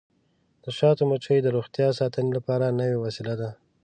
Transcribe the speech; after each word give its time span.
د 0.63 0.65
شاتو 0.77 1.03
مچۍ 1.09 1.37
د 1.43 1.47
روغتیا 1.55 1.87
ساتنې 1.99 2.31
لپاره 2.37 2.75
نوې 2.79 2.97
وسیله 3.03 3.33
ده. 3.41 3.49